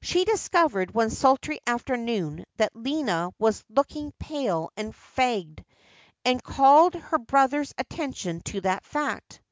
She 0.00 0.24
discovered, 0.24 0.94
one 0.94 1.10
sultry 1.10 1.60
afternoon, 1.66 2.46
that 2.56 2.74
Lina 2.74 3.32
was 3.38 3.62
looking 3.68 4.10
pale 4.18 4.70
and 4.74 4.94
fagged, 4.94 5.64
and 6.24 6.42
called 6.42 6.94
her 6.94 7.18
brother's 7.18 7.74
attention 7.76 8.40
to 8.46 8.62
that 8.62 8.86
fact. 8.86 9.42